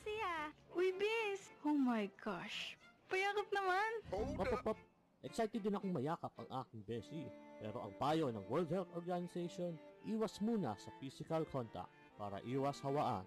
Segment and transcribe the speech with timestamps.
[0.00, 0.48] Sia.
[0.72, 1.52] Uy, bis!
[1.62, 2.80] Oh my gosh.
[3.12, 3.90] Payakap naman.
[4.08, 4.78] Pop, pop, pop.
[5.22, 7.22] Excited din akong mayakap ang aking beshi.
[7.62, 9.78] Pero ang payo ng World Health Organization,
[10.08, 13.22] iwas muna sa physical contact para iwas hawaan.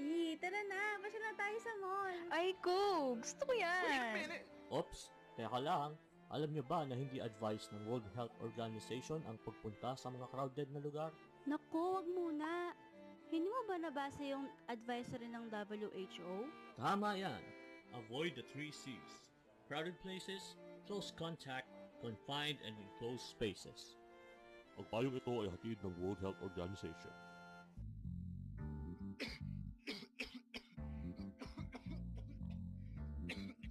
[0.00, 0.98] Eh, tara na.
[0.98, 2.16] Pasya na tayo sa mall.
[2.32, 3.14] Ay, ko.
[3.20, 4.40] Gusto ko yan.
[4.72, 5.94] Ops, teka lang.
[6.30, 10.68] Alam niyo ba na hindi advised ng World Health Organization ang pagpunta sa mga crowded
[10.70, 11.10] na lugar?
[11.44, 12.74] Naku, wag muna.
[13.30, 16.50] Hindi mo ba nabasa yung advisory ng WHO?
[16.74, 17.38] Tama yan.
[17.94, 19.30] Avoid the three C's.
[19.70, 20.58] Crowded places,
[20.90, 21.70] close contact,
[22.02, 23.94] confined and enclosed spaces.
[24.82, 27.14] Ang payong ito ay hatid ng World Health Organization.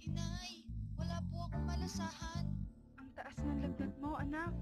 [0.00, 0.64] Inay,
[0.96, 2.48] wala po akong malasahan.
[2.96, 4.56] Ang taas ng lagnat mo, anak.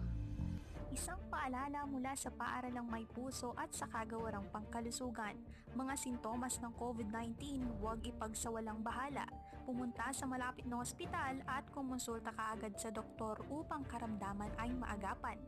[0.98, 5.38] Isang paalala mula sa paaralang may puso at sa kagawarang pangkalusugan.
[5.78, 7.38] Mga sintomas ng COVID-19,
[7.78, 9.22] huwag ipagsawalang bahala.
[9.62, 15.38] Pumunta sa malapit na ospital at kumonsulta kaagad sa doktor upang karamdaman ay maagapan.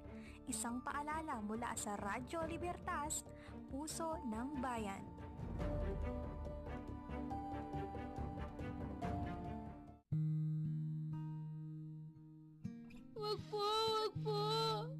[0.46, 3.26] Isang paalala mula sa Radyo Libertas,
[3.74, 5.02] Puso ng Bayan.
[13.18, 13.66] Wag po,
[13.98, 14.99] wag po.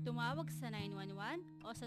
[0.00, 1.86] Tumawag sa 911 o sa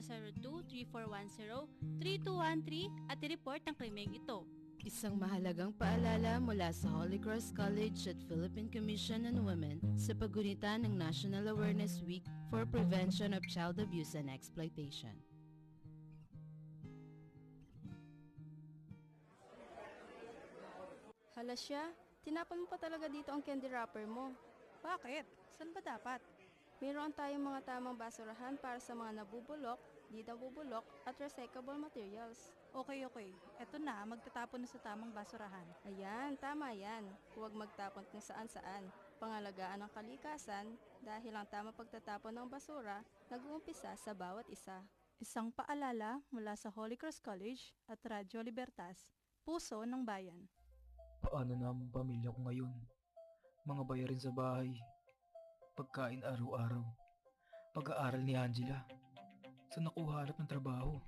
[1.99, 4.45] 02-3410-3213 at i-report ang krimeng ito.
[4.83, 10.75] Isang mahalagang paalala mula sa Holy Cross College at Philippine Commission on Women sa paggunita
[10.75, 15.15] ng National Awareness Week for Prevention of Child Abuse and Exploitation.
[21.39, 21.91] Hala siya,
[22.27, 24.35] tinapon mo pa talaga dito ang candy wrapper mo.
[24.83, 25.23] Bakit?
[25.55, 26.32] Saan ba dapat?
[26.83, 29.79] Mayroon tayong mga tamang basurahan para sa mga nabubulok,
[30.11, 32.51] di nabubulok at recyclable materials.
[32.75, 33.31] Okay, okay.
[33.55, 35.63] Eto na, magtatapon na sa tamang basurahan.
[35.87, 37.07] Ayan, tama yan.
[37.39, 38.83] Huwag magtapon kung saan-saan.
[39.15, 42.99] Pangalagaan ang kalikasan dahil ang tamang pagtatapon ng basura
[43.31, 44.83] nag-uumpisa sa bawat isa.
[45.23, 49.15] Isang paalala mula sa Holy Cross College at Radyo Libertas,
[49.47, 50.51] Puso ng Bayan.
[51.23, 52.75] Paano na ang pamilya ko ngayon?
[53.71, 54.75] Mga bayarin sa bahay,
[55.73, 56.85] pagkain araw-araw,
[57.73, 58.85] pag-aaral ni Angela.
[59.73, 61.01] Saan ako harap ng trabaho?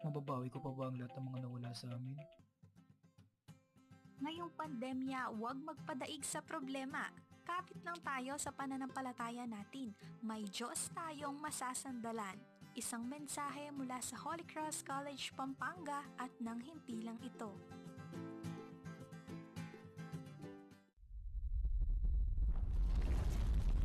[0.00, 2.16] Mababawi ko pa ba ang lahat ng mga nawala sa amin?
[4.24, 7.12] Ngayong pandemya, huwag magpadaig sa problema.
[7.44, 9.92] Kapit lang tayo sa pananampalataya natin.
[10.24, 12.40] May Diyos tayong masasandalan.
[12.72, 17.52] Isang mensahe mula sa Holy Cross College Pampanga at nang himpilang ito.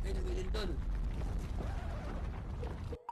[0.00, 0.70] Ay, lumilindol.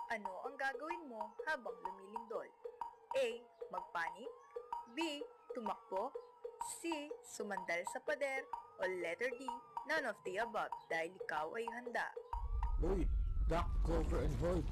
[0.09, 2.49] Ano ang gagawin mo habang lumilindol?
[3.13, 3.27] A.
[3.69, 4.33] Magpanik
[4.97, 5.21] B.
[5.53, 6.09] Tumakbo
[6.81, 7.09] C.
[7.25, 8.45] Sumandal sa pader
[8.81, 9.45] o letter D.
[9.89, 12.09] None of the above dahil ikaw ay handa.
[12.81, 13.09] Lloyd,
[13.49, 14.67] duck, cover, and hold.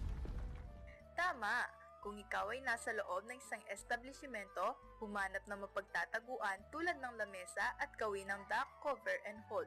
[1.16, 1.65] Tama!
[2.04, 7.91] Kung ikaw ay nasa loob ng isang establishmento, humanap ng mapagtataguan tulad ng lamesa at
[7.98, 9.66] gawin ng duck, cover, and hold.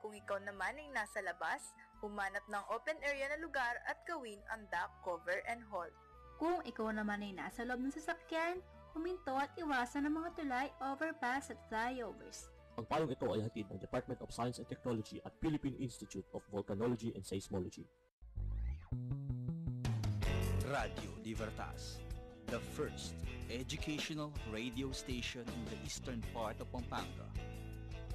[0.00, 1.74] Kung ikaw naman ay nasa labas,
[2.04, 5.90] humanap ng open area na lugar at gawin ang duck, cover, and hold.
[6.36, 8.60] Kung ikaw naman ay nasa loob ng sasakyan,
[8.92, 12.52] huminto at iwasan ang mga tulay, overpass at flyovers.
[12.76, 16.42] Ang payong ito ay hatid ng Department of Science and Technology at Philippine Institute of
[16.50, 17.86] Volcanology and Seismology.
[20.66, 22.02] Radio Libertas,
[22.50, 23.14] the first
[23.46, 27.30] educational radio station in the eastern part of Pampanga.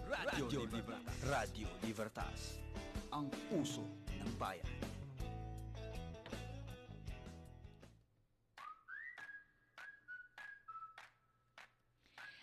[0.10, 1.16] Radio, Libertas.
[1.24, 2.60] Radio Libertas,
[3.14, 4.80] ang puso ng bayan.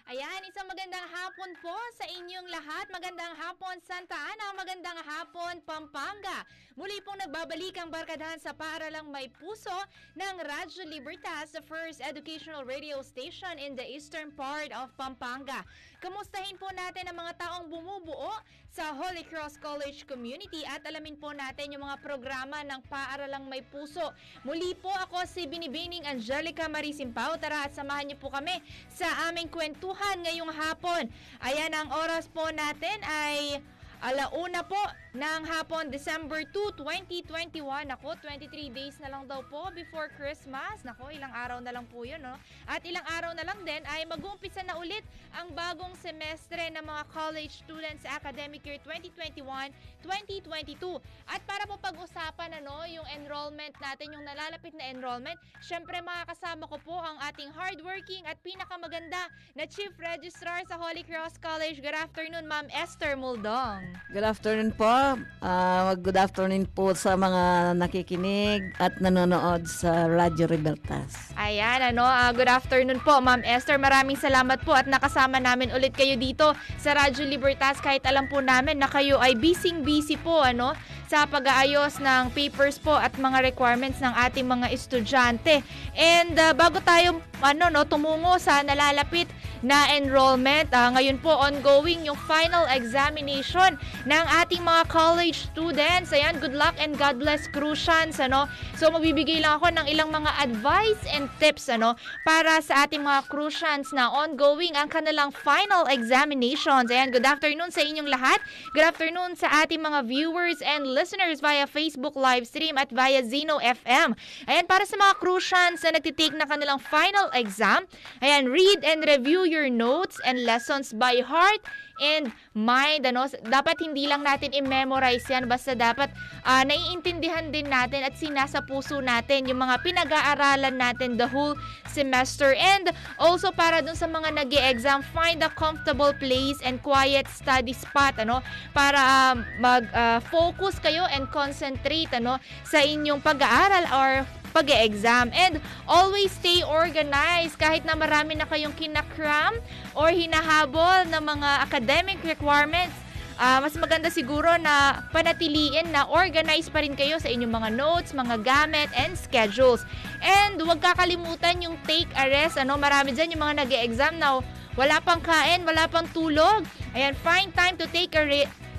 [0.07, 2.87] Ayan, isang magandang hapon po sa inyong lahat.
[2.95, 6.47] Magandang hapon Santa Ana, magandang hapon Pampanga.
[6.79, 9.75] Muli pong nagbabalik ang barkadahan sa paaralang may puso
[10.15, 15.67] ng Radyo Libertas, the first educational radio station in the eastern part of Pampanga.
[16.07, 18.31] Kamustahin po natin ang mga taong bumubuo
[18.71, 23.59] sa Holy Cross College community at alamin po natin yung mga programa ng paaralang may
[23.67, 24.15] puso.
[24.47, 27.35] Muli po ako si Binibining Angelica Marisimpao.
[27.43, 28.55] Tara at samahan niyo po kami
[28.87, 31.11] sa aming kwentuhan ngayong hapon.
[31.43, 33.59] Ayan, ang oras po natin ay
[34.05, 34.79] alauna po
[35.17, 37.89] ng hapon, December 2, 2021.
[37.97, 40.85] Ako, 23 days na lang daw po before Christmas.
[40.85, 42.37] Nako, ilang araw na lang po yun, no?
[42.69, 45.01] At ilang araw na lang din ay mag-uumpisa na ulit
[45.37, 50.97] ang bagong semestre ng mga college students sa academic year 2021-2022.
[51.29, 56.81] At para po pag-usapan, ano, yung enrollment natin, yung nalalapit na enrollment, syempre makakasama ko
[56.81, 61.85] po ang ating hardworking at pinakamaganda na Chief Registrar sa Holy Cross College.
[61.85, 63.93] Good afternoon, Ma'am Esther Muldong.
[64.17, 65.21] Good afternoon po.
[65.45, 71.37] Ah, good afternoon po sa mga nakikinig at nanonood sa Radyo Libertas.
[71.37, 73.77] Ayan, ano, ah, good afternoon po, Ma'am Esther.
[73.77, 77.83] Maraming salamat po at nakasama namin ulit kayo dito sa Radyo Libertas.
[77.83, 82.95] Kahit alam po namin na kayo ay busy-busy po, ano, sa pag-aayos ng papers po
[82.99, 85.63] at mga requirements ng ating mga estudyante.
[85.95, 89.31] And ah, bago tayo ano no tumungo sa nalalapit
[89.65, 96.11] na enrollment, ah, ngayon po ongoing yung final examination ng ating mga college students.
[96.11, 98.51] Ayan, good luck and God bless Crucians, ano.
[98.75, 101.95] So magbibigay lang ako ng ilang mga advice and tips ano
[102.27, 106.91] para sa ating mga Crucians na ongoing ang kanilang final examinations.
[106.91, 108.43] Ayan, good afternoon sa inyong lahat.
[108.75, 113.61] Good afternoon sa ating mga viewers and listeners via Facebook live stream at via Zeno
[113.61, 114.17] FM.
[114.49, 117.85] Ayan, para sa mga Crucians na nagtitake na kanilang final exam,
[118.25, 121.61] ayan, read and review your notes and lessons by heart
[122.01, 123.05] and mind.
[123.09, 126.13] Ano, dapat hindi lang natin i-memorize yan, basta dapat
[126.45, 131.57] ah, naiintindihan din natin at sinasa puso natin yung mga pinag-aaralan natin the whole
[131.89, 132.53] semester.
[132.57, 137.73] And also para dun sa mga nag exam find a comfortable place and quiet study
[137.73, 138.41] spot, ano,
[138.73, 144.11] para ah, mag-focus kayo and concentrate, ano, sa inyong pag-aaral or
[144.55, 145.35] pag-exam.
[145.35, 149.59] And always stay organized kahit na marami na kayong kinakram
[149.93, 152.95] or hinahabol ng mga academic requirements.
[153.37, 158.17] Ah, mas maganda siguro na panatiliin na organized pa rin kayo sa inyong mga notes,
[158.17, 159.85] mga gamit, and schedules.
[160.25, 162.57] And huwag kakalimutan yung take a rest.
[162.57, 164.41] Ano, marami dyan yung mga nag exam na
[164.73, 166.65] wala pang kain, wala pang tulog.
[166.97, 168.25] Ayan, find time to take a,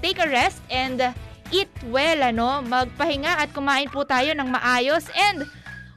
[0.01, 1.06] take a rest and
[1.54, 2.64] eat well, ano.
[2.66, 5.08] Magpahinga at kumain po tayo ng maayos.
[5.16, 5.48] And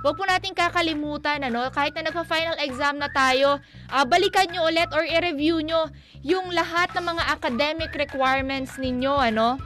[0.00, 3.60] Huwag po natin kakalimutan, ano, kahit na nagpa-final exam na tayo,
[3.92, 5.92] ah, balikan nyo ulit or i-review nyo
[6.24, 9.60] yung lahat ng mga academic requirements ninyo, ano.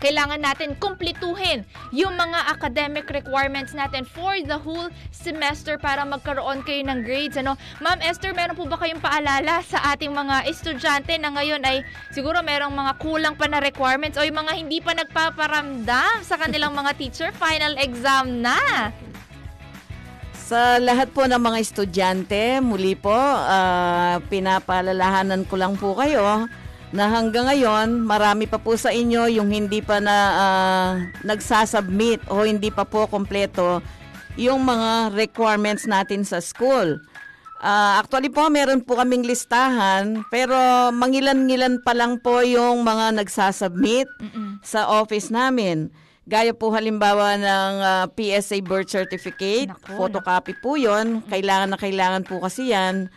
[0.00, 6.84] Kailangan natin kumpletuhin yung mga academic requirements natin for the whole semester para magkaroon kayo
[6.84, 7.40] ng grades.
[7.40, 7.56] Ano?
[7.80, 11.80] Ma'am Esther, meron po ba kayong paalala sa ating mga estudyante na ngayon ay
[12.12, 16.76] siguro merong mga kulang pa na requirements o yung mga hindi pa nagpaparamdam sa kanilang
[16.76, 18.92] mga teacher, final exam na?
[20.46, 26.46] Sa lahat po ng mga estudyante, muli po, ah, pinapaalalahanan ko lang po kayo
[26.94, 30.90] na hanggang ngayon, marami pa po sa inyo yung hindi pa na ah,
[31.26, 33.82] nagsasubmit o hindi pa po kompleto
[34.38, 37.00] yung mga requirements natin sa school.
[37.58, 40.54] Ah, actually po, meron po kaming listahan, pero
[40.92, 44.06] mangilan-ngilan pa lang po yung mga nagsasubmit
[44.60, 45.88] sa office namin.
[46.26, 52.42] Gaya po halimbawa ng ah, PSA birth certificate, photocopy po yon Kailangan na kailangan po
[52.42, 53.10] kasi yan.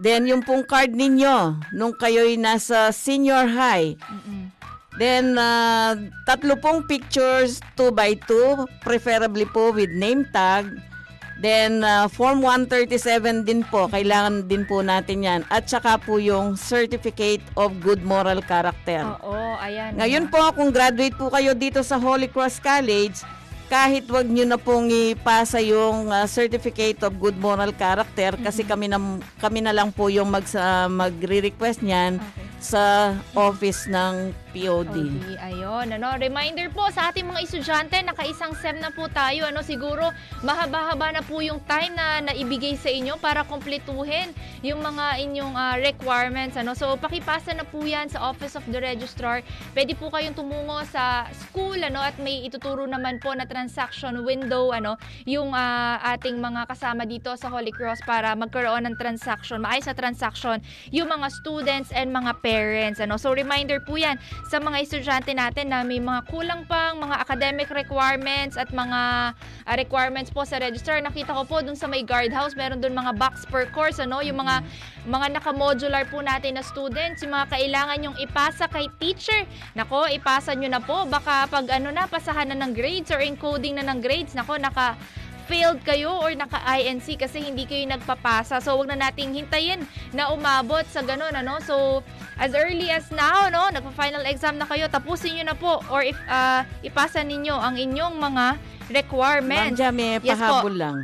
[0.00, 3.96] Then yung pong card ninyo nung kayo'y nasa senior high.
[4.96, 5.96] Then ah,
[6.28, 10.68] tatlo pong pictures 2 by 2 preferably po with name tag.
[11.40, 15.40] Then ah, form 137 din po, kailangan din po natin 'yan.
[15.48, 19.02] At saka po yung certificate of good moral character.
[19.24, 19.96] Oo, ayan.
[19.96, 23.24] Ngayon po, kung graduate po kayo dito sa Holy Cross College,
[23.72, 28.84] kahit wag nyo na pong ipasa yung ah, certificate of good moral character kasi kami
[28.84, 29.00] na
[29.40, 30.44] kami na lang po yung mag
[30.92, 32.20] magre-request niyan
[32.62, 34.94] sa office ng POD.
[34.94, 39.64] OD, ayun, ano, reminder po sa ating mga estudyante, nakaisang SEM na po tayo, ano,
[39.64, 40.12] siguro
[40.46, 44.30] mahaba-haba na po yung time na naibigay sa inyo para kumpletuhin
[44.62, 46.76] yung mga inyong ah, requirements, ano.
[46.78, 49.42] So, pakipasa na po yan sa Office of the Registrar.
[49.74, 54.74] Pwede po kayong tumungo sa school, ano, at may ituturo naman po na transaction window,
[54.74, 59.86] ano, yung ah, ating mga kasama dito sa Holy Cross para magkaroon ng transaction, maayos
[59.86, 60.58] na transaction,
[60.90, 63.14] yung mga students and mga parents, ano.
[63.14, 64.18] So, reminder po yan
[64.50, 69.74] sa mga estudyante natin na may mga kulang pang mga academic requirements at mga ah,
[69.78, 70.98] requirements po sa register.
[70.98, 74.42] Nakita ko po dun sa may guardhouse, meron dun mga box per course, ano, yung
[74.42, 74.66] mga
[75.06, 79.46] mga naka-modular po natin na students, yung mga kailangan yung ipasa kay teacher.
[79.74, 81.06] Nako, ipasa nyo na po.
[81.06, 83.18] Baka pag ano na, pasahan na ng grades or
[83.52, 84.96] encoding na ng grades, nako, naka
[85.44, 88.62] failed kayo or naka-INC kasi hindi kayo nagpapasa.
[88.64, 89.84] So, wag na nating hintayin
[90.16, 91.60] na umabot sa ganun, ano?
[91.60, 92.00] So,
[92.40, 96.16] as early as now, no, nagpa-final exam na kayo, tapusin nyo na po or if
[96.24, 99.76] ah, ipasa ninyo ang inyong mga Ma'am requirements.
[99.76, 100.64] Jam, may Yes po.
[100.64, 100.96] pahabol lang.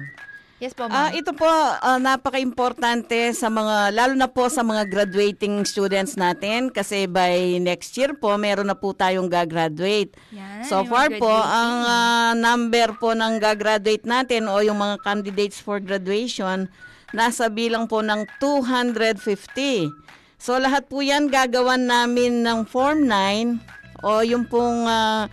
[0.59, 1.15] Yes po, Ah, ma'am.
[1.15, 7.07] ito po ah, napaka-importante sa mga lalo na po sa mga graduating students natin kasi
[7.07, 10.19] by next year po meron na po tayong gagraduate.
[10.31, 15.59] Yan, So far po ang ah, number po ng gagraduate natin o yung mga candidates
[15.59, 16.67] for graduation
[17.09, 19.95] nasa bilang po ng 250.
[20.37, 23.63] So lahat po 'yan gagawan namin ng Form 9
[24.03, 25.31] o yung pong ah,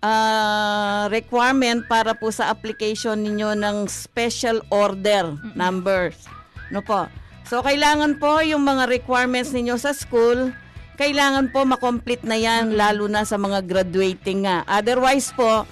[0.00, 6.16] ah, requirement para po sa application ninyo ng special order numbers.
[6.72, 7.06] No po.
[7.46, 10.50] So kailangan po yung mga requirements ninyo sa school,
[10.98, 14.66] kailangan po makomplete na yan lalo na sa mga graduating nga.
[14.66, 15.62] Otherwise po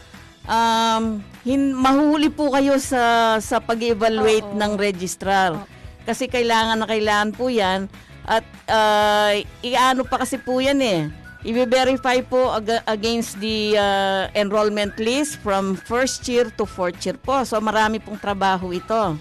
[0.45, 5.57] um hin- mahuhuli po kayo sa sa pag-evaluate ng registrar.
[6.05, 7.89] Kasi kailangan na kailangan po 'yan
[8.25, 9.33] at uh,
[9.65, 11.01] iano pa kasi po 'yan eh.
[11.45, 17.45] I-verify po ag- against the uh, enrollment list from first year to fourth year po.
[17.45, 19.21] So marami pong trabaho ito.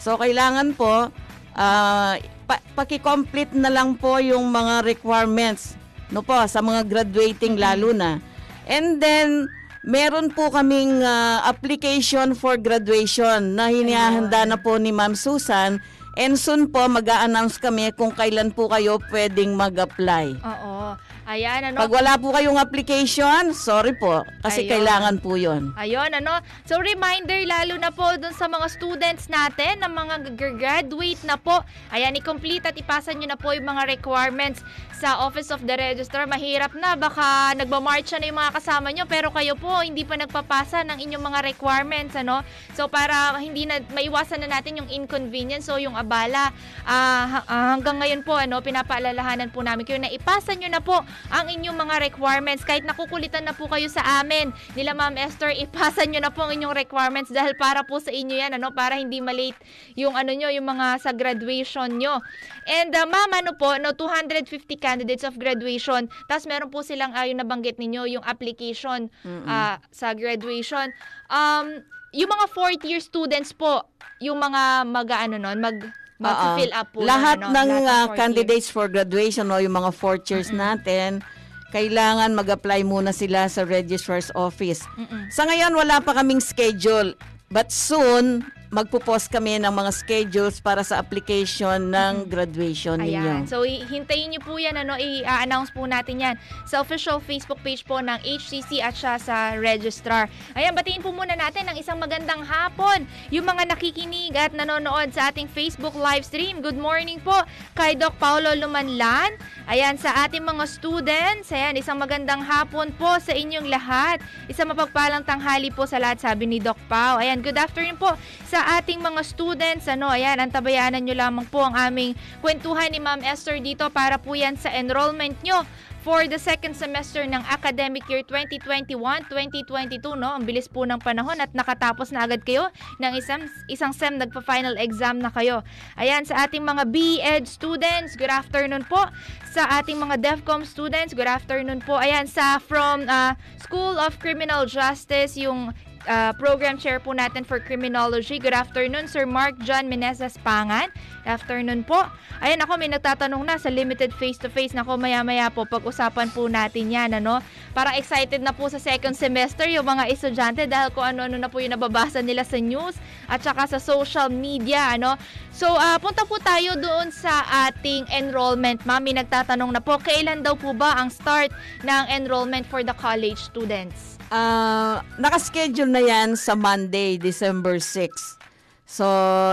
[0.00, 1.12] So kailangan po
[1.52, 2.12] uh,
[2.48, 5.76] pa- paki-complete na lang po yung mga requirements
[6.10, 8.18] no po sa mga graduating lalo na.
[8.64, 9.46] And then
[9.84, 15.78] meron po kaming uh, application for graduation na hinihanda na po ni Ma'am Susan
[16.18, 20.40] and soon po mag-a-announce kami kung kailan po kayo pwedeng mag-apply.
[20.42, 20.98] Oo.
[21.30, 21.86] Ayan, ano.
[21.86, 24.70] Pag wala po kayong application, sorry po, kasi Ayun.
[24.74, 25.70] kailangan po yon.
[25.78, 26.42] Ayun, ano.
[26.66, 31.62] So, reminder lalo na po dun sa mga students natin, na mga graduate na po.
[31.94, 34.66] Ayan, i-complete at ipasa nyo na po yung mga requirements
[34.98, 36.26] sa Office of the Registrar.
[36.26, 40.82] Mahirap na, baka nagmamarch na yung mga kasama nyo, pero kayo po hindi pa nagpapasa
[40.82, 42.42] ng inyong mga requirements, ano.
[42.74, 46.50] So, para hindi na, maiwasan na natin yung inconvenience o yung abala.
[46.82, 47.46] Ah,
[47.78, 51.76] hanggang ngayon po, ano, pinapaalalahanan po namin kayo na ipasa nyo na po ang inyong
[51.76, 52.64] mga requirements.
[52.64, 56.56] Kahit nakukulitan na po kayo sa amin, nila Ma'am Esther, ipasa nyo na po ang
[56.56, 59.60] inyong requirements dahil para po sa inyo yan, ano, para hindi malate
[60.00, 62.24] yung ano nyo, yung mga sa graduation nyo.
[62.64, 64.48] And uh, ma'am, ano po, no, 250
[64.80, 66.08] candidates of graduation.
[66.26, 69.12] Tapos meron po silang, uh, yung nabanggit ninyo, yung application
[69.44, 70.90] ah, sa graduation.
[71.28, 73.86] Um, yung mga fourth year students po,
[74.18, 75.78] yung mga mag-ano nun, mag
[76.20, 77.00] mag-fill up po.
[77.02, 81.24] Lahat ano, ng lahat uh, candidates for graduation o yung mga fourth years natin,
[81.72, 84.84] kailangan mag-apply muna sila sa registrar's office.
[85.00, 85.32] Mm-mm.
[85.32, 87.16] Sa ngayon, wala pa kaming schedule.
[87.50, 93.42] But soon, magpo-post kami ng mga schedules para sa application ng graduation Ayan.
[93.42, 93.50] ninyo.
[93.50, 96.34] So, hintayin niyo po yan, ano, i-announce po natin yan
[96.70, 100.30] sa official Facebook page po ng HCC at siya sa registrar.
[100.54, 103.10] Ayan, batiin po muna natin ng isang magandang hapon.
[103.34, 106.62] Yung mga nakikinig at nanonood sa ating Facebook live stream.
[106.62, 107.34] Good morning po
[107.74, 109.34] kay Doc Paulo Lumanlan.
[109.66, 111.50] Ayan, sa ating mga students.
[111.50, 114.22] Ayan, isang magandang hapon po sa inyong lahat.
[114.46, 117.18] Isang mapagpalang tanghali po sa lahat, sabi ni Doc Pau.
[117.18, 118.14] Ayan, good afternoon po
[118.46, 119.86] sa ating mga students.
[119.88, 124.34] Ano, ayan, antabayanan nyo lamang po ang aming kwentuhan ni Ma'am Esther dito para po
[124.34, 125.64] yan sa enrollment nyo
[126.00, 130.32] for the second semester ng academic year 2021-2022, no?
[130.32, 134.80] Ang bilis po ng panahon at nakatapos na agad kayo ng isang, isang SEM, nagpa-final
[134.80, 135.60] exam na kayo.
[136.00, 139.04] Ayan, sa ating mga BEd students, good afternoon po.
[139.52, 142.00] Sa ating mga DEFCOM students, good afternoon po.
[142.00, 145.76] Ayan, sa from uh, School of Criminal Justice, yung
[146.08, 148.38] uh, program chair po natin for criminology.
[148.38, 150.88] Good afternoon, Sir Mark John Meneses Pangan.
[151.24, 152.06] Good afternoon po.
[152.40, 154.72] Ayan ako, may nagtatanong na sa limited face-to-face.
[154.72, 157.44] Nako, maya-maya po, pag-usapan po natin yan, ano?
[157.76, 161.60] Parang excited na po sa second semester yung mga estudyante dahil kung ano-ano na po
[161.60, 162.96] yung nababasa nila sa news
[163.28, 165.18] at saka sa social media, ano?
[165.52, 168.86] So, ah, punta po tayo doon sa ating enrollment.
[168.88, 171.52] Mami, nagtatanong na po, kailan daw po ba ang start
[171.84, 174.19] ng enrollment for the college students?
[174.30, 178.38] Ah, nakaschedule na yan sa Monday, December 6.
[178.86, 179.06] So,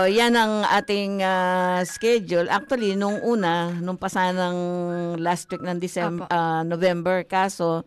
[0.06, 2.46] yan ang ating ah, schedule.
[2.46, 4.58] Actually, nung una, nung pasanang
[5.18, 6.30] last week ng December,
[6.62, 7.82] November, kaso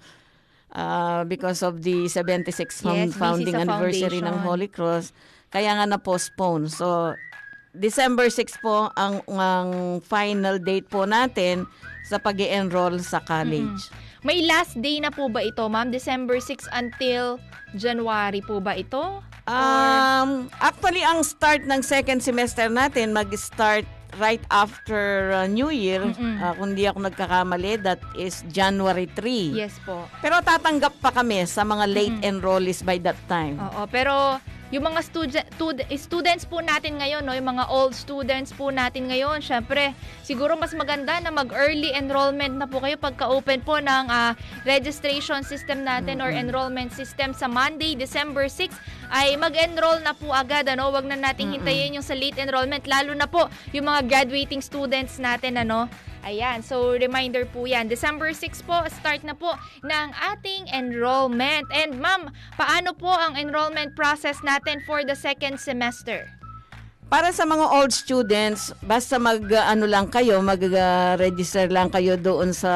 [0.76, 4.44] ah, because of the 76th Yes, founding sa anniversary ng.
[4.44, 5.16] Holy Cross,
[5.48, 6.68] kaya nga na-postpone.
[6.68, 7.16] So,
[7.72, 11.64] December 6 po ang, ang final date po natin
[12.04, 13.88] sa pag enroll sa college.
[14.22, 15.90] May last day na po ba ito, ma'am?
[15.90, 17.42] December 6 until
[17.74, 19.26] January po ba ito?
[19.50, 23.90] Um, actually, ang start ng second semester natin mag-start
[24.22, 26.06] right after uh, New Year.
[26.06, 29.58] Uh, kung di ako nagkakamali, that is January 3.
[29.58, 30.06] Yes po.
[30.22, 33.58] Pero tatanggap pa kami sa mga late enrollees by that time.
[33.58, 34.38] Oo, pero
[34.72, 39.12] yung mga student, tud- students po natin ngayon, no, yung mga old students po natin
[39.12, 39.92] ngayon, syempre,
[40.24, 44.32] siguro mas maganda na mag-early enrollment na po kayo pagka-open po ng ah,
[44.64, 46.48] registration system natin or Mm-mm.
[46.48, 48.72] enrollment system sa Monday, December 6,
[49.12, 53.12] ay mag-enroll na po agad, ano, wag na nating hintayin yung sa late enrollment, lalo
[53.12, 57.90] na po yung mga graduating students natin, ano, Ayan, so reminder po yan.
[57.90, 61.66] December 6 po, start na po ng ating enrollment.
[61.74, 66.30] And ma'am, paano po ang enrollment process natin for the second semester?
[67.10, 72.56] Para sa mga old students, basta mag uh, ano lang kayo, mag-register lang kayo doon
[72.56, 72.72] sa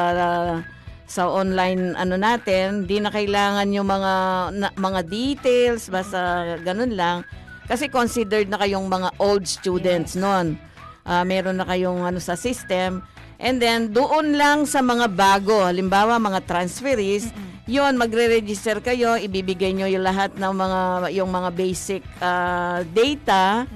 [1.06, 4.12] sa online ano natin, di na kailangan yung mga
[4.58, 7.22] na- mga details, basta ganun lang.
[7.70, 10.58] Kasi considered na kayong mga old students noon.
[11.06, 13.02] Ah, meron na kayong ano sa system.
[13.36, 17.28] And then doon lang sa mga bago, halimbawa mga transferees,
[17.68, 20.80] yon magre-register kayo, ibibigay nyo yung lahat ng mga
[21.18, 23.66] yung mga basic ah, data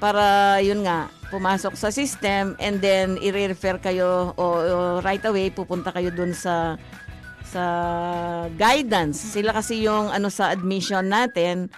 [0.00, 5.88] para yun nga pumasok sa system and then i-refer kayo o, o right away pupunta
[5.88, 6.76] kayo dun sa
[7.52, 7.64] sa
[8.56, 9.20] guidance.
[9.20, 11.68] Sila kasi yung ano sa admission natin.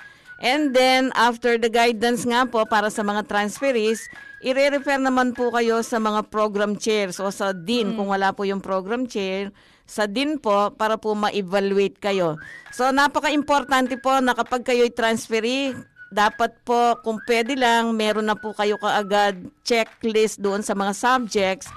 [0.43, 4.07] And then after the guidance nga po para sa mga transferees,
[4.45, 8.61] i-refer naman po kayo sa mga program chairs o sa dean kung wala po yung
[8.61, 9.49] program chair
[9.89, 12.37] sa din po para po ma-evaluate kayo.
[12.73, 15.73] So napaka-importante po na kapag kayo'y transferee,
[16.13, 21.69] dapat po kung pwede lang meron na po kayo kaagad checklist doon sa mga subjects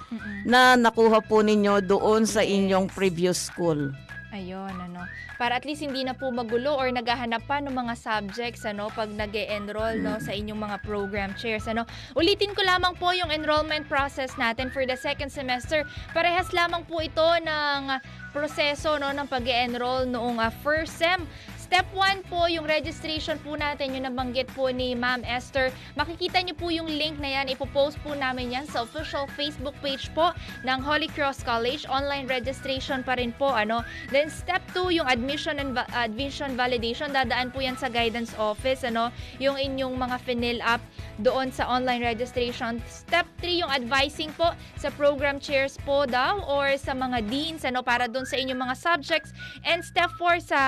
[0.45, 3.91] na nakuha po ninyo doon sa inyong previous school.
[4.27, 5.07] Ayun, ano.
[5.39, 9.07] Para at least hindi na po magulo or naghahanap pa ng mga subjects ano pag
[9.07, 11.87] nag enroll no sa inyong mga program chairs ano.
[12.11, 15.87] Ulitin ko lamang po yung enrollment process natin for the second semester.
[16.11, 18.03] Parehas lamang po ito ng
[18.35, 21.23] proseso no ng pag enroll noong ah, first sem.
[21.67, 25.67] Step 1 po, yung registration po natin, yung nabanggit po ni Ma'am Esther.
[25.99, 27.51] Makikita niyo po yung link na yan.
[27.51, 30.31] Ipopost po namin yan sa official Facebook page po
[30.63, 31.83] ng Holy Cross College.
[31.91, 33.51] Online registration pa rin po.
[33.51, 33.83] Ano?
[34.15, 37.11] Then step 2, yung admission and va- admission validation.
[37.11, 38.87] Dadaan po yan sa guidance office.
[38.87, 39.11] Ano?
[39.43, 40.79] Yung inyong mga finil up
[41.19, 42.79] doon sa online registration.
[42.87, 47.83] Step 3, yung advising po sa program chairs po daw or sa mga deans ano,
[47.83, 49.35] para doon sa inyong mga subjects.
[49.67, 50.61] And step 4 sa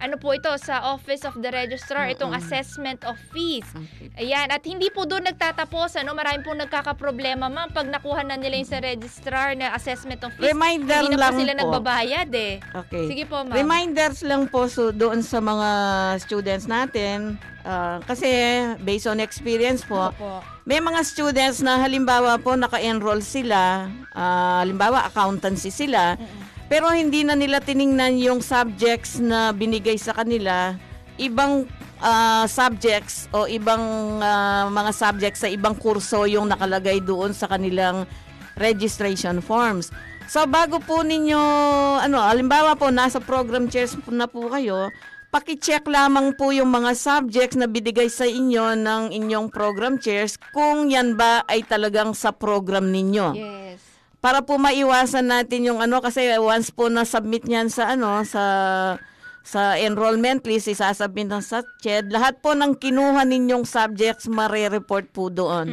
[0.00, 2.40] ano po ito sa Office of the Registrar itong Mm-mm.
[2.40, 3.68] assessment of fees.
[4.16, 8.56] Ayan, at hindi po doon nagtatapos ano, marami pong nagkakaproblema ma'am pag nakuha na nila
[8.56, 10.48] yung sa registrar na assessment of fees.
[10.48, 11.58] Reminder hindi na lang po sila po.
[11.60, 12.54] nagbabayad eh.
[12.88, 13.04] Okay.
[13.12, 13.52] Sige po ma'am.
[13.54, 15.68] Reminders lang po so, doon sa mga
[16.24, 17.36] students natin.
[17.60, 18.24] Ah, kasi
[18.80, 20.40] based on experience po, Opo.
[20.64, 23.84] may mga students na halimbawa po naka-enroll sila,
[24.16, 26.16] ah, halimbawa accountancy sila,
[26.70, 30.78] pero hindi na nila tiningnan yung subjects na binigay sa kanila,
[31.18, 31.66] ibang
[31.98, 33.82] ah, subjects o ibang
[34.22, 38.06] ah, mga subjects sa ibang kurso yung nakalagay doon sa kanilang
[38.54, 39.90] registration forms.
[40.30, 41.42] So bago po ninyo,
[42.06, 44.94] ano, halimbawa po nasa program chairs na po kayo,
[45.34, 50.86] paki-check lamang po yung mga subjects na binigay sa inyo ng inyong program chairs kung
[50.86, 53.26] yan ba ay talagang sa program ninyo.
[53.34, 53.89] Yes.
[54.20, 58.44] Para po maiwasan natin yung ano kasi once po na submit niyan sa ano sa
[59.40, 65.32] sa enrollment list isasubmit ng sa CHED, lahat po ng kinuha ninyong subjects mare-report po
[65.32, 65.68] doon.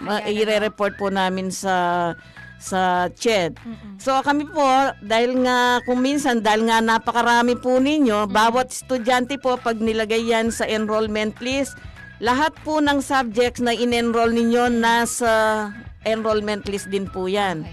[0.00, 2.10] Ma- i-report po namin sa
[2.56, 3.60] sa CHED.
[4.00, 4.64] So kami po,
[5.04, 10.48] dahil nga kung minsan, dahil nga napakarami po ninyo, bawat estudyante po pag nilagay yan
[10.48, 11.76] sa enrollment list,
[12.24, 15.68] lahat po ng subjects na in-enroll ninyo nasa
[16.04, 17.64] enrollment list din po yan.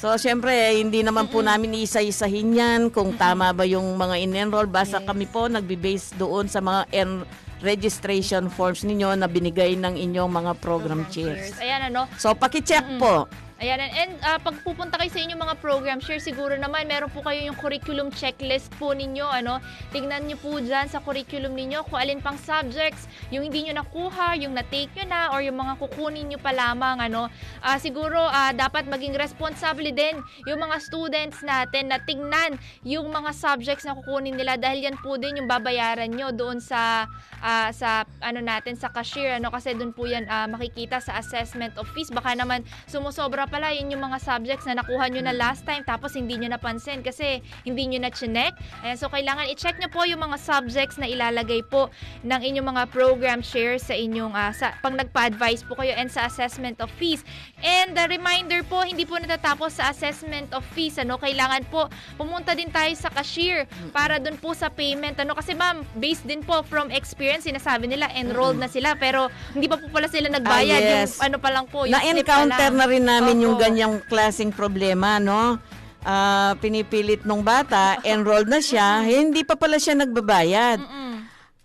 [0.00, 4.64] So, syempre, hindi naman po namin isa-isahin yan kung tama ba yung mga in-enroll.
[4.64, 7.28] Basta kami po nagbe-base doon sa mga en-
[7.60, 11.52] registration forms ninyo na binigay ng inyong mga program chairs.
[11.60, 12.08] Ayan ano.
[12.16, 13.28] So, paki-check po.
[13.60, 17.20] Ayan, and uh, pag pupunta kayo sa inyong mga program share, siguro naman meron po
[17.20, 19.60] kayo yung curriculum checklist po ninyo, ano.
[19.92, 24.40] Tingnan niyo po dyan sa curriculum ninyo kung alin pang subjects, yung hindi nyo nakuha,
[24.40, 27.28] yung na-take nyo na, or yung mga kukunin nyo pa lamang, ano.
[27.60, 30.16] Ah, siguro, ah, dapat maging responsable din
[30.48, 35.20] yung mga students natin na tingnan yung mga subjects na kukunin nila dahil yan po
[35.20, 37.04] din yung babayaran nyo doon sa
[37.44, 41.76] ah, sa ano natin sa cashier ano kasi doon po yan ah, makikita sa assessment
[41.76, 45.66] of fees baka naman sumusobra pala, yun yung mga subjects na nakuha nyo na last
[45.66, 48.54] time tapos hindi nyo napansin kasi hindi nyo na chinek.
[48.86, 51.90] Ayan, so kailangan i-check nyo po yung mga subjects na ilalagay po
[52.22, 56.30] ng inyong mga program share sa inyong, ah, sa, pang nagpa-advise po kayo and sa
[56.30, 57.26] assessment of fees.
[57.60, 60.96] And the reminder po, hindi po natatapos sa assessment of fees.
[61.02, 65.18] Ano, kailangan po pumunta din tayo sa cashier para dun po sa payment.
[65.18, 69.66] Ano, kasi ma'am, based din po from experience, sinasabi nila enrolled na sila pero hindi
[69.66, 70.82] pa po pala sila nagbayad.
[70.84, 71.18] Ah, yes.
[71.18, 75.60] Yung ano pa lang po, Na-encounter na rin namin yung ganyang klaseng problema, no?
[76.00, 80.80] Ah, pinipilit nung bata, enrolled na siya, hindi pa pala siya nagbabayad.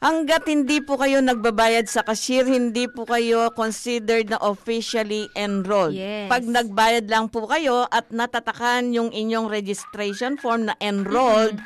[0.06, 5.98] Hanggat hindi po kayo nagbabayad sa cashier, hindi po kayo considered na officially enrolled.
[5.98, 6.30] Yes.
[6.30, 11.58] Pag nagbayad lang po kayo at natatakan yung inyong registration form na enrolled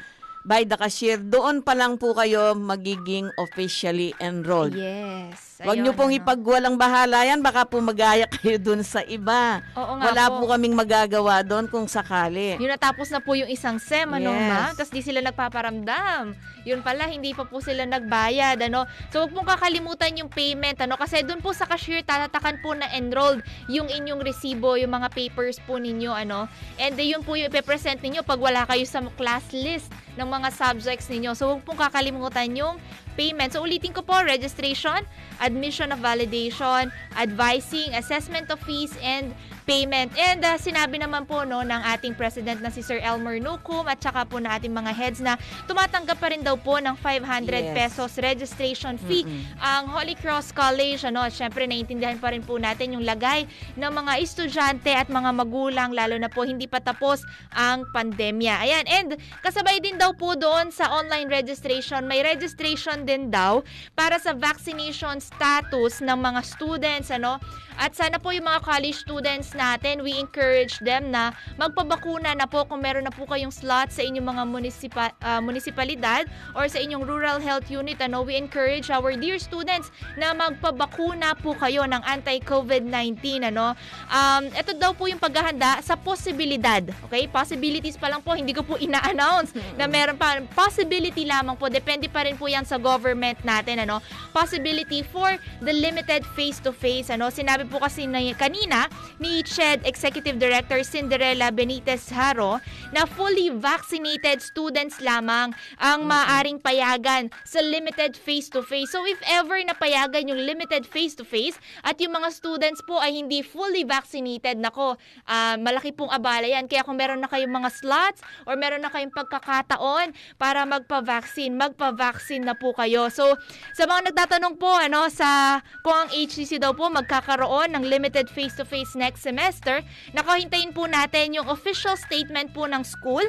[0.45, 4.77] by the cashier, doon pa lang po kayo magiging officially enrolled.
[4.77, 5.48] Yes.
[5.59, 6.19] Huwag niyo pong ano.
[6.23, 9.59] ipagwalang bahala yan, baka po magaya kayo dun sa iba.
[9.75, 10.35] Oo nga Wala po.
[10.39, 12.55] po kaming magagawa doon kung sakali.
[12.55, 14.47] Yun natapos na po yung isang SEM, ano Yes.
[14.47, 14.71] ma'am?
[14.79, 16.31] Tapos di sila nagpaparamdam.
[16.63, 18.87] Yun pala, hindi pa po sila nagbayad, ano?
[19.11, 20.95] So, huwag pong kakalimutan yung payment, ano?
[20.95, 25.59] Kasi doon po sa cashier, tatatakan po na enrolled yung inyong resibo, yung mga papers
[25.59, 26.47] po ninyo, ano?
[26.79, 30.55] And eh, yun po yung ipepresent ninyo pag wala kayo sa class list ng mga
[30.55, 31.35] subjects ninyo.
[31.35, 32.79] So, huwag pong kakalimutan yung
[33.17, 33.53] payment.
[33.53, 35.05] So, ulitin ko po, registration,
[35.39, 39.33] admission of validation, advising, assessment of fees, and
[39.69, 40.09] payment.
[40.17, 44.01] And uh, sinabi naman po no ng ating president na si Sir Elmer Nukum at
[44.01, 45.37] saka po na ating mga heads na
[45.69, 47.75] tumatanggap pa rin daw po ng 500 Yes.
[47.75, 49.27] pesos registration fee
[49.59, 51.05] ang Holy Cross College.
[51.05, 53.45] Ano, syempre naiintindihan pa rin po natin yung lagay
[53.77, 58.63] ng mga estudyante at mga magulang lalo na po hindi pa tapos ang pandemya.
[58.63, 59.09] Ayan, and
[59.43, 63.61] kasabay din daw po doon sa online registration, may registration din daw
[63.93, 67.37] para sa vaccination status ng mga students, ano?
[67.79, 72.67] At sana po yung mga college students natin, we encourage them na magpabakuna na po
[72.67, 76.27] kung meron na po kayong slot sa inyong mga munisipa, ah, munisipalidad
[76.59, 77.95] or sa inyong rural health unit.
[78.03, 83.47] Ano, we encourage our dear students na magpabakuna po kayo ng anti-COVID-19.
[83.47, 83.71] Ano?
[84.11, 86.83] Um, ito daw po yung paghahanda sa posibilidad.
[87.07, 87.31] Okay?
[87.31, 90.43] Possibilities pa lang po, hindi ko po ina-announce na meron pa.
[90.51, 91.71] Possibility lamang po.
[91.71, 93.87] Depende pa rin po yan sa government natin.
[93.87, 94.03] Ano?
[94.35, 97.07] Possibility for the limited face-to-face.
[97.07, 97.31] Ano?
[97.31, 98.89] Sinabi po kasi na, kanina
[99.21, 102.57] ni CHED Executive Director Cinderella Benitez Haro
[102.89, 108.89] na fully vaccinated students lamang ang maaring payagan sa limited face-to-face.
[108.89, 113.85] So if ever napayagan yung limited face-to-face at yung mga students po ay hindi fully
[113.85, 114.97] vaccinated, nako,
[115.29, 116.65] ah, malaki pong abala yan.
[116.65, 122.41] Kaya kung meron na kayong mga slots or meron na kayong pagkakataon para magpa-vaccine, magpa-vaccine
[122.41, 123.13] na po kayo.
[123.13, 123.37] So
[123.77, 128.95] sa mga nagtatanong po ano sa kung ang HCC daw po magkakaroon ng limited face-to-face
[128.95, 129.81] next semester,
[130.13, 133.23] nakahintayin po natin yung official statement po ng school.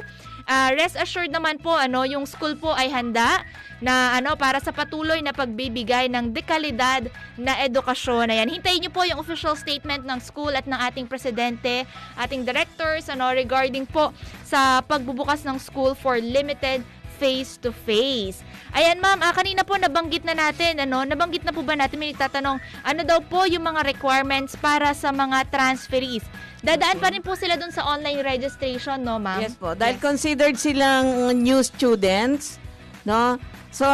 [0.45, 3.45] Ah, rest assured naman po ano yung school po ay handa
[3.81, 8.29] na ano para sa patuloy na pagbibigay ng dekalidad na edukasyon.
[8.29, 11.85] Ayan, hintayin niyo po yung official statement ng school at ng ating presidente,
[12.17, 14.13] ating directors ano regarding po
[14.45, 16.85] sa pagbubukas ng school for limited
[17.21, 18.41] face-to-face.
[18.73, 22.17] Ayan ma'am, ah, kanina po nabanggit na natin, ano, nabanggit na po ba natin, may
[22.17, 26.25] nagtatanong, ano daw po yung mga requirements para sa mga transferees?
[26.65, 29.45] Dadaan pa rin po sila dun sa online registration, no ma'am?
[29.45, 32.57] Yes po, dahil considered silang new students,
[33.05, 33.37] no?
[33.69, 33.85] So,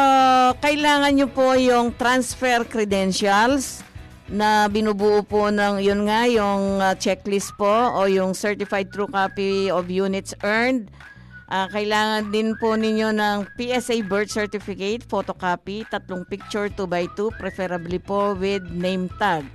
[0.64, 3.86] kailangan nyo po yung transfer credentials
[4.28, 9.72] na binubuo po ng, yun nga, yung uh, checklist po o yung certified true copy
[9.72, 10.92] of units earned.
[11.48, 18.36] Ah, kailangan din po ninyo ng PSA birth certificate, photocopy, tatlong picture 2x2, preferably po
[18.36, 19.48] with name tag.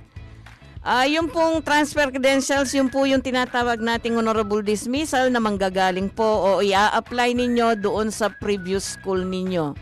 [0.81, 6.25] Ah, yung pong transfer credentials, yung po yung tinatawag nating honorable dismissal na manggagaling po
[6.25, 9.77] o i-apply ninyo doon sa previous school ninyo.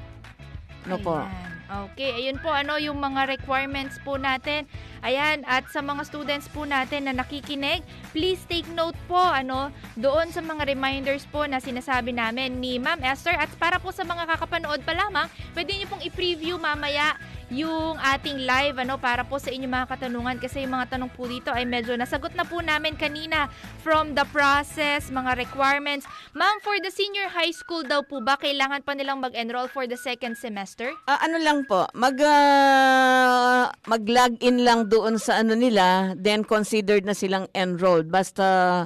[0.91, 1.24] No po.
[1.71, 4.67] Okay, ayun po ano yung mga requirements po natin.
[5.02, 7.82] Ayan, at sa mga students po natin na nakikinig,
[8.14, 13.02] please take note po ano doon sa mga reminders po na sinasabi namin ni Ma'am
[13.02, 15.26] Esther at para po sa mga kakapanood pa lamang,
[15.58, 17.18] pwede niyo pong i-preview mamaya
[17.52, 21.28] yung ating live ano para po sa inyong mga katanungan kasi yung mga tanong po
[21.28, 23.52] dito ay medyo nasagot na po namin kanina
[23.84, 26.08] from the process, mga requirements.
[26.32, 30.00] Ma'am, for the senior high school daw po ba kailangan pa nilang mag-enroll for the
[30.00, 30.96] second semester?
[31.12, 37.08] Ah, ano lang po, mag ah, mag-log in lang doon sa ano nila, then considered
[37.08, 38.12] na silang enrolled.
[38.12, 38.86] Basta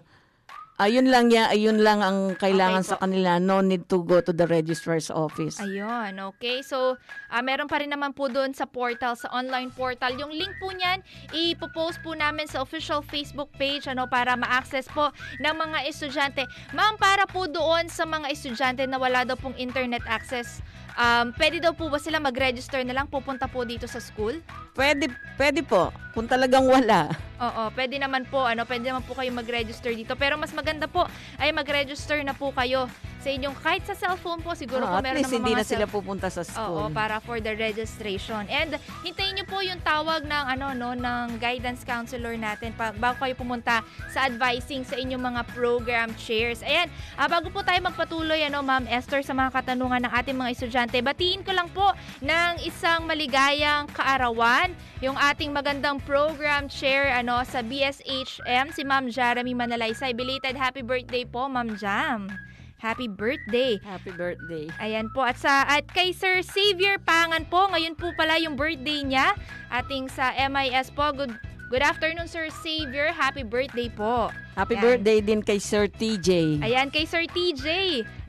[0.75, 3.39] Ayun lang ya, ayun lang ang kailangan Okay sa kanila.
[3.39, 5.55] No need to go to the registrar's office.
[5.63, 6.59] Ayun, okay.
[6.67, 6.99] So,
[7.31, 10.11] ah, meron pa rin naman po doon sa portal, sa online portal.
[10.19, 10.99] Yung link po niyan,
[11.31, 16.43] ipopost po namin sa official Facebook page ano para ma-access po ng mga estudyante.
[16.75, 20.59] Ma'am, para po doon sa mga estudyante na wala daw pong internet access,
[20.95, 24.39] um, pwede daw po ba sila mag-register na lang pupunta po dito sa school?
[24.73, 25.91] Pwede, pwede po.
[26.12, 27.12] Kung talagang wala.
[27.38, 30.15] Oo, pwede naman po, ano, pwede naman po kayo mag-register dito.
[30.15, 31.03] Pero mas maganda po
[31.36, 32.88] ay mag-register na po kayo
[33.19, 35.65] sa inyong, kahit sa cellphone po, siguro Ah, po at meron least hindi mga na
[35.65, 36.86] sila pupunta sa school.
[36.86, 38.45] Oo, para for the registration.
[38.45, 43.17] And hintayin niyo po yung tawag ng ano no ng guidance counselor natin pa, bago
[43.17, 43.81] kayo pumunta
[44.13, 46.62] sa advising sa inyong mga program chairs.
[46.62, 46.86] Ayan,
[47.17, 50.85] ah, bago po tayo magpatuloy ano Ma'am Esther sa mga katanungan ng ating mga estudyante,
[50.89, 57.65] batiin ko lang po ng isang maligayang kaarawan yung ating magandang program chair ano sa
[57.65, 60.13] BSHM si Ma'am Jeremy Manalaysay.
[60.13, 62.30] Belated happy birthday po Ma'am Jam.
[62.76, 63.82] Happy birthday.
[63.82, 64.67] Happy birthday.
[64.84, 65.24] Ayan po.
[65.26, 69.34] At sa at kay Sir Xavier Pangan po, ngayon po pala yung birthday niya.
[69.71, 71.10] Ating sa MIS po.
[71.15, 71.34] Good
[71.65, 73.10] Good afternoon Sir Xavier.
[73.10, 74.30] Happy birthday po.
[74.54, 74.86] Happy Ayan.
[74.86, 76.62] birthday din kay Sir TJ.
[76.62, 77.65] Ayan kay Sir TJ.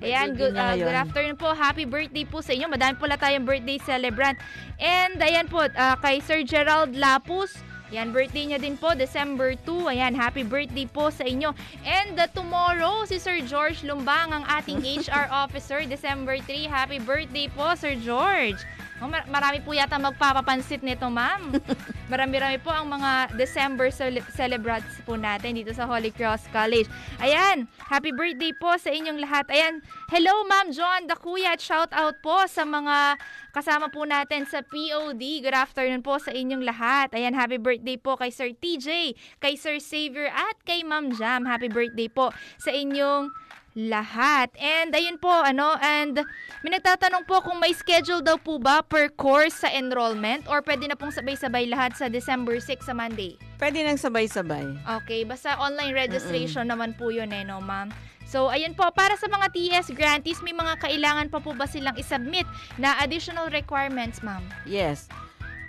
[0.00, 1.52] Ayan, good, uh, good afternoon po.
[1.52, 2.64] Happy birthday po sa inyo.
[2.64, 4.40] Madami pala tayong birthday celebrant.
[4.80, 7.60] And ayan po, uh, kay Sir Gerald Lapus.
[7.92, 9.92] Ayan, birthday niya din po, December 2.
[9.92, 11.52] Ayan, happy birthday po sa inyo.
[11.84, 16.72] And uh, tomorrow, si Sir George Lumbang, ang ating HR officer, December 3.
[16.72, 18.58] Happy birthday po, Sir George.
[18.96, 21.52] Oh, mar- marami po yata magpapapansit nito, ma'am.
[22.12, 26.88] Marami-rami po ang mga December cele- celebrants po natin dito sa Holy Cross College.
[27.20, 29.44] Ayan, happy birthday po sa inyong lahat.
[29.52, 33.20] Ayan, hello Ma'am John Dakuya at shout out po sa mga
[33.52, 35.44] kasama po natin sa POD.
[35.44, 37.12] Good afternoon po sa inyong lahat.
[37.12, 39.12] Ayan, happy birthday po kay Sir TJ,
[39.44, 41.44] kay Sir Xavier at kay Ma'am Jam.
[41.44, 43.28] Happy birthday po sa inyong
[43.76, 44.48] lahat.
[44.56, 46.24] And ayun po, ano, and
[46.64, 50.88] may nagtatanong po kung may schedule daw po ba per course sa enrollment or pwede
[50.88, 53.36] na pong sabay-sabay lahat sa December 6 sa Monday?
[53.60, 54.80] Pwede nang sabay-sabay.
[55.04, 57.92] Okay, basta online registration naman po yun eh, no ma'am?
[58.26, 61.94] So, ayun po, para sa mga TS grantees, may mga kailangan pa po ba silang
[61.94, 62.42] isubmit
[62.74, 64.42] na additional requirements, ma'am?
[64.66, 65.06] Yes.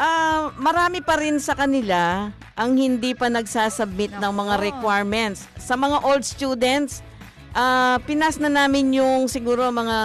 [0.01, 5.45] Ah, marami pa rin sa kanila ang hindi pa nagsasubmit ng mga requirements.
[5.61, 7.05] Sa mga old students,
[7.53, 9.97] ah, pinas na namin yung siguro mga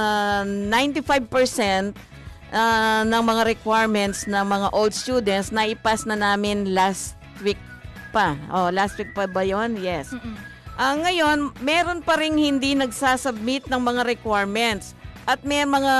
[0.69, 1.97] 95%
[2.53, 7.59] ah, ng mga requirements ng mga old students na ipas na namin last week
[8.13, 8.37] pa.
[8.53, 9.81] Oh, last week pa ba yon?
[9.81, 10.13] Yes.
[10.77, 14.93] Ah, ngayon, meron pa ring hindi nagsasubmit ng mga requirements.
[15.23, 15.95] At may mga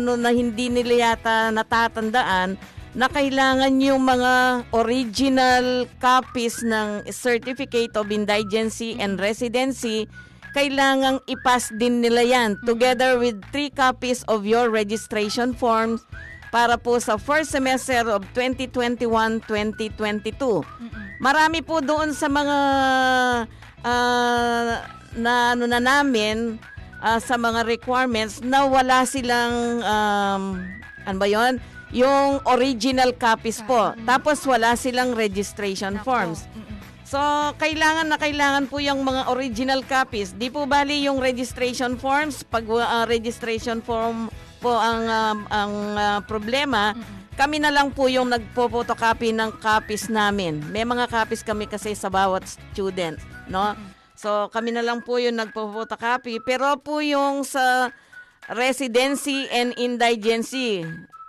[0.00, 2.56] ano na hindi nila yata natatandaan
[2.96, 10.08] na kailangan yung mga original copies ng Certificate of Indigency and Residency
[10.56, 16.00] kailangang ipas din nila yan together with three copies of your registration forms
[16.48, 20.64] para po sa first semester of 2021-2022.
[21.20, 22.58] Marami po doon sa mga
[23.84, 24.80] ah,
[25.18, 26.56] na ano na namin
[27.04, 30.42] ah, sa mga requirements na wala silang um,
[31.04, 31.60] ano ba 'yon?
[31.88, 33.96] Yung original copies po.
[34.04, 36.44] Tapos wala silang registration forms.
[37.08, 37.16] So,
[37.56, 40.36] kailangan na kailangan po yung mga original copies.
[40.36, 44.28] Di po bali yung registration forms, pag uh, registration form
[44.60, 46.92] po ang um, ang uh, problema,
[47.40, 50.60] kami na lang po yung nagpo-photocopy ng copies namin.
[50.68, 53.16] May mga copies kami kasi sa bawat student,
[53.48, 53.72] no?
[54.12, 56.44] So, kami na lang po yung nagpo-photocopy.
[56.44, 57.88] Pero po yung sa
[58.52, 60.84] residency and indigency,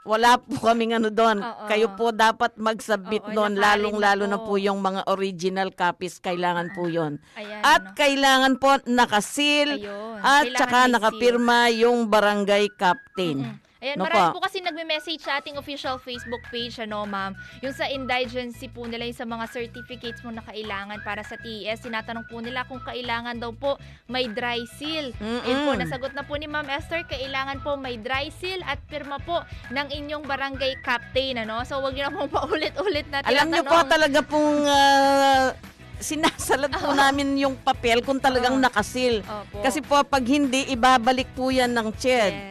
[0.09, 1.37] wala po kaming ano doon.
[1.69, 6.17] Kayo po dapat mag-submit Oo, doon, lalong-lalo na na po yung mga original copies.
[6.17, 12.73] Kailangan po yon Ayan, At kailangan po nakasil Ayun, at kailangan saka nakapirma yung barangay
[12.73, 13.61] captain.
[13.79, 14.33] Ayan, No marami po.
[14.35, 19.07] po kasi nagme-message sa ating official Facebook page, ano ma'am, yung sa indigency po nila,
[19.07, 21.79] yung sa mga certificates mo na kailangan para sa TES.
[21.81, 25.15] Tinatanong po nila kung kailangan daw po may dry seal.
[25.15, 25.79] Yun po, Mm-mm.
[25.79, 29.39] nasagot na po ni Ma'am Esther, kailangan po may dry seal at pirma po
[29.69, 31.63] ng inyong barangay captain, ano?
[31.63, 33.87] So, wag niyo na pong paulit-ulit na Alam niyo po tinatanong.
[33.87, 35.47] talaga pong ah,
[35.95, 39.23] sinasalat po namin yung papel kung talagang nakasil.
[39.23, 39.63] Opo.
[39.63, 42.48] Kasi po pag hindi, ibabalik po yan ng CHED.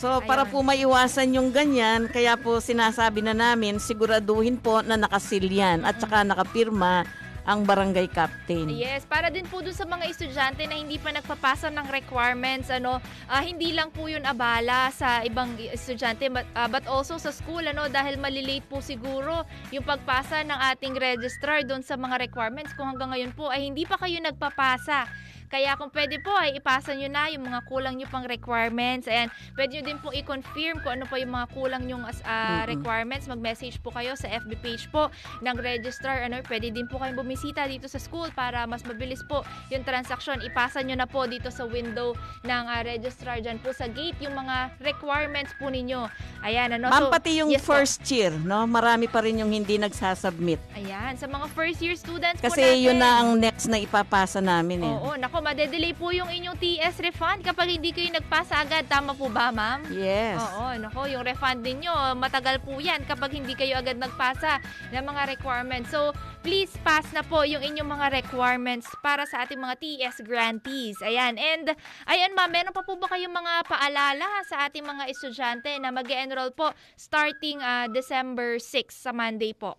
[0.00, 5.44] So para po maiwasan yung ganyan, kaya po sinasabi na namin, siguraduhin po na nakasil
[5.44, 7.04] yan at saka nakapirma
[7.44, 8.72] ang barangay captain.
[8.72, 12.96] Yes, para din po dun sa mga estudyante na hindi pa nagpapasa ng requirements, ano,
[13.28, 17.60] ah, hindi lang po yun abala sa ibang estudyante but, ah, but also sa school,
[17.60, 22.88] ano, dahil malilate po siguro yung pagpasa ng ating registrar doon sa mga requirements kung
[22.88, 25.04] hanggang ngayon po ay hindi pa kayo nagpapasa.
[25.50, 29.10] Kaya kung pwede po ay ipasa nyo na yung mga kulang nyo pang requirements.
[29.10, 29.26] Ayan,
[29.58, 32.70] pwede nyo din po i-confirm kung ano po yung mga kulang yung as, Mm-mm.
[32.70, 33.26] requirements.
[33.26, 35.10] Mag-message po kayo sa FB page po
[35.42, 36.22] ng registrar.
[36.22, 39.42] Ano, pwede din po kayong bumisita dito sa school para mas mabilis po
[39.74, 40.38] yung transaction.
[40.38, 42.14] Ipasa nyo na po dito sa window
[42.46, 46.06] ng ah, registrar dyan po sa gate yung mga requirements po ninyo.
[46.46, 46.94] Ayan, ano.
[46.94, 47.74] Ma'am, so, pati yung yes po.
[47.74, 48.70] first year, no?
[48.70, 50.62] Marami pa rin yung hindi nagsasubmit.
[50.78, 52.86] Ayan, sa mga first year students po Kasi natin.
[52.86, 54.94] yun na ang next na ipapasa namin eh.
[54.94, 58.86] Oo, nako, madedelay po yung inyong TS refund kapag hindi kayo nagpasa agad.
[58.86, 59.84] Tama po ba, ma'am?
[59.88, 60.38] Yes.
[60.38, 64.60] Oo, nako, yung refund ninyo, matagal po yan kapag hindi kayo agad nagpasa
[64.92, 65.88] ng mga requirements.
[65.92, 70.96] So, please pass na po yung inyong mga requirements para sa ating mga TS grantees.
[71.04, 71.72] Ayan, and
[72.08, 76.08] ayan ma'am, meron pa po ba kayong mga paalala sa ating mga estudyante na mag
[76.08, 79.76] enroll po starting ah, December 6 sa Monday po?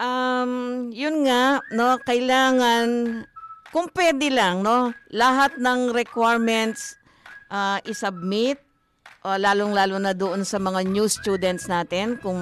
[0.00, 3.20] Um, yun nga, no, kailangan
[3.70, 6.98] kung pwede lang, no, lahat ng requirements
[7.50, 8.58] ah, isubmit
[9.22, 12.40] o lalong-lalo na doon sa mga new students natin kung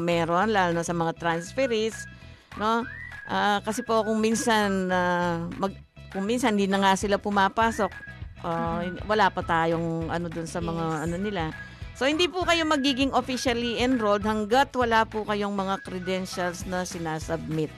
[0.00, 2.08] meron lalo na sa mga transferees,
[2.56, 2.86] no?
[3.26, 5.74] Ah, kasi po kung minsan ah, mag
[6.14, 7.90] kung minsan hindi na nga sila pumapasok,
[8.46, 11.02] ah, wala pa tayong ano doon sa mga Yes.
[11.04, 11.44] ano nila.
[11.96, 17.72] So hindi po kayo magiging officially enrolled hanggat wala po kayong mga credentials na sinasubmit.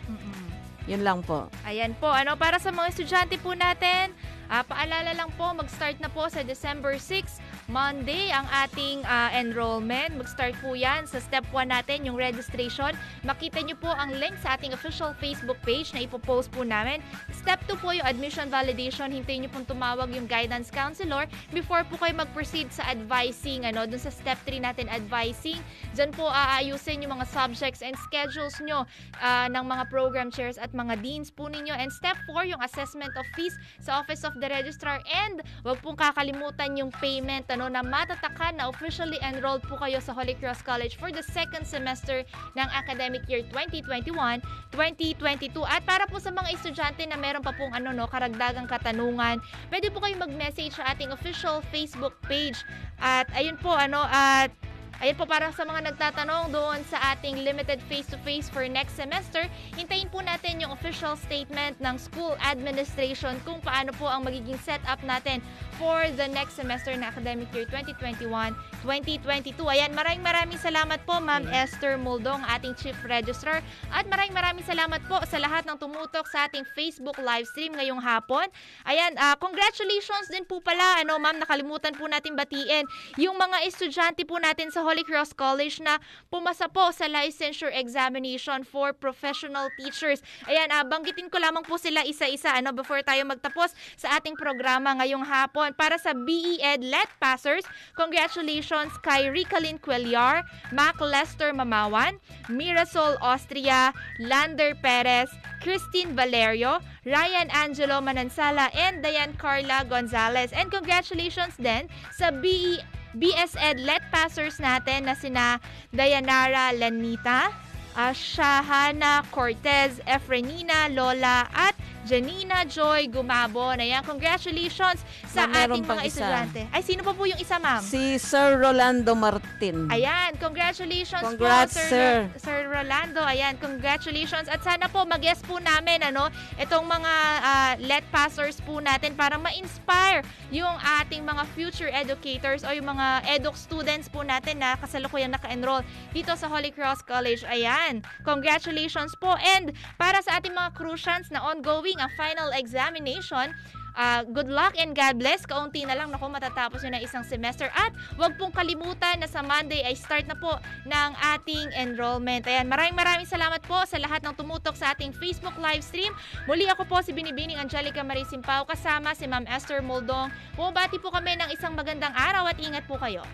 [0.88, 1.52] Yun lang po.
[1.68, 4.08] Ayan po, ano para sa mga estudyante po natin,
[4.48, 10.16] ah, paalala lang po, mag-start na po sa December 6, Monday, ang ating ah, enrollment.
[10.16, 12.96] Mag-start po yan sa step 1 natin, yung registration.
[13.28, 17.04] Makita nyo po ang link sa ating official Facebook page na ipopost po namin.
[17.28, 19.12] Step 2 po yung admission validation.
[19.12, 23.68] Hintayin nyo pong tumawag yung guidance counselor before po kayo mag-proceed sa advising.
[23.68, 25.60] Ano, dun sa step 3 natin, advising.
[25.92, 28.88] Diyan po aayusin yung mga subjects and schedules nyo
[29.20, 31.76] ah, ng mga program chairs at mga deans po ninyo.
[31.76, 35.04] And step 4, yung assessment of fees sa Office of the Registrar.
[35.04, 40.14] And wag pong kakalimutan yung payment ano, na matatakan na officially enrolled po kayo sa
[40.14, 42.22] Holy Cross College for the second semester
[42.54, 45.58] ng academic year 2021-2022.
[45.66, 49.42] At para po sa mga estudyante na meron pa pong ano, no, karagdagang katanungan,
[49.74, 52.62] pwede po kayong mag-message sa ating official Facebook page.
[53.02, 54.54] At ayun po, ano, at
[54.98, 59.46] Ayan po para sa mga nagtatanong doon sa ating limited face-to-face for next semester,
[59.78, 64.98] hintayin po natin yung official statement ng school administration kung paano po ang magiging setup
[65.06, 65.38] natin
[65.78, 69.54] for the next semester na academic year 2021-2022.
[69.70, 73.62] Ayan, maraming maraming salamat po Ma'am Esther Muldong, ating Chief Registrar.
[73.94, 78.02] At maraming maraming salamat po sa lahat ng tumutok sa ating Facebook live stream ngayong
[78.02, 78.50] hapon.
[78.90, 82.82] Ayan, ah, congratulations din po pala, ano ma'am, nakalimutan po natin batiin
[83.14, 88.66] yung mga estudyante po natin sa Holy Cross College na pumasa po sa licensure examination
[88.66, 90.18] for professional teachers.
[90.50, 94.98] Ayan, ah, banggitin ko lamang po sila isa-isa ano before tayo magtapos sa ating programa
[94.98, 95.67] ngayong hapon.
[95.74, 97.66] Para sa BE-Ed Let Passers,
[97.98, 102.16] congratulations kay Ricalyn Cuellar, Mac Lester Mamawan,
[102.48, 105.28] Mirasol Austria, Lander Perez,
[105.60, 110.54] Christine Valerio, Ryan Angelo Manansala, and Diane Carla Gonzalez.
[110.54, 112.80] And congratulations din sa BE
[113.16, 115.58] BSED Let Passers natin na sina
[115.90, 117.48] Dayanara Lanita,
[117.96, 121.74] ah, Shahana Cortez, Efrenina Lola, at
[122.08, 123.84] Janina Joy Gumabon.
[123.84, 126.24] Ayan, congratulations sa meron ating mga isa.
[126.24, 126.60] estudyante.
[126.72, 127.84] Ay, sino pa po yung isa, ma'am?
[127.84, 129.92] Si Sir Rolando Martin.
[129.92, 132.32] Ayan, congratulations Congrats, po, sir.
[132.40, 133.20] Sir Rolando.
[133.20, 134.48] Ayan, congratulations.
[134.48, 137.12] At sana po mag-guest po namin, ano, itong mga
[137.44, 143.20] ah, let passers po natin para ma-inspire yung ating mga future educators o yung mga
[143.36, 145.84] eduk students po natin na kasalukuyang naka-enroll
[146.16, 147.44] dito sa Holy Cross College.
[147.44, 149.36] Ayan, congratulations po.
[149.36, 153.54] And para sa ating mga crucians na ongoing ang final examination,
[153.98, 155.42] Ah, good luck and God bless.
[155.42, 157.66] Kaunti na lang naku matatapos yun na isang semester.
[157.74, 160.54] At wag pong kalimutan na sa Monday ay start na po
[160.86, 162.46] ng ating enrollment.
[162.46, 166.14] Ayan, maraming maraming salamat po sa lahat ng tumutok sa ating Facebook live stream.
[166.46, 170.30] Muli ako po si Binibining Angelica Marie Simpao kasama si Ma'am Esther Moldong.
[170.54, 173.26] Bumabati po kami ng isang magandang araw at ingat po kayo.